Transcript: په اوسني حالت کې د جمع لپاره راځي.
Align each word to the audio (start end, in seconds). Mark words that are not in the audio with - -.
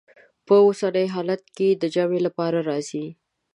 په 0.45 0.55
اوسني 0.65 1.05
حالت 1.15 1.41
کې 1.57 1.69
د 1.81 1.83
جمع 1.95 2.19
لپاره 2.27 2.57
راځي. 2.69 3.05